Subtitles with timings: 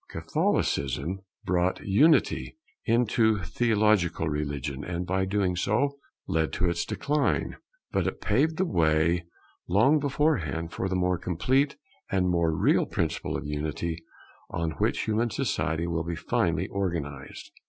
[0.09, 7.57] Catholicism brought unity into theological religion, and by doing so, led to its decline;
[7.91, 9.25] but it paved the way
[9.67, 11.77] long beforehand for the more complete
[12.09, 14.03] and more real principle of unity
[14.49, 17.51] on which human society will be finally organized.